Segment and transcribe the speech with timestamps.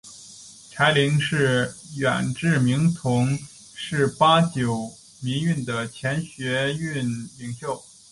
[0.71, 3.37] 柴玲与远志明同
[3.75, 7.79] 是八九民运的前学运领袖。